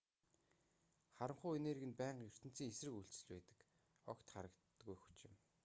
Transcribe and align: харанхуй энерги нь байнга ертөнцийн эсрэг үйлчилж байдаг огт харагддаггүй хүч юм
харанхуй 1.17 1.53
энерги 1.61 1.87
нь 1.89 1.97
байнга 1.99 2.27
ертөнцийн 2.29 2.71
эсрэг 2.71 2.93
үйлчилж 2.95 3.23
байдаг 3.31 3.59
огт 4.11 4.25
харагддаггүй 4.33 4.97
хүч 5.01 5.19
юм 5.29 5.35